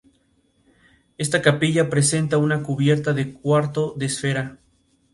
Esta 1.19 1.43
capilla 1.43 1.87
presenta 1.87 2.39
una 2.39 2.63
cubierta 2.63 3.13
de 3.13 3.35
cuarto 3.35 3.93
de 3.95 4.07
esfera. 4.07 4.57